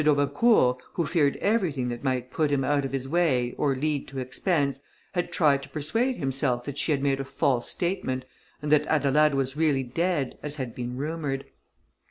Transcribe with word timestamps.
d'Aubecourt, 0.03 0.81
who 0.93 1.05
feared 1.05 1.35
everything 1.37 1.89
that 1.89 2.03
might 2.03 2.31
put 2.31 2.51
him 2.51 2.63
out 2.63 2.83
of 2.85 2.91
his 2.91 3.07
way, 3.07 3.53
or 3.55 3.75
lead 3.75 4.07
to 4.07 4.17
expense, 4.17 4.81
had 5.11 5.31
tried 5.31 5.61
to 5.61 5.69
persuade 5.69 6.17
himself 6.17 6.65
that 6.65 6.79
she 6.79 6.91
had 6.91 7.03
made 7.03 7.19
a 7.19 7.23
false 7.23 7.69
statement, 7.69 8.25
and 8.63 8.71
that 8.71 8.87
Adelaide 8.87 9.35
was 9.35 9.55
really 9.55 9.83
dead, 9.83 10.39
as 10.41 10.55
had 10.55 10.73
been 10.73 10.97
rumoured. 10.97 11.45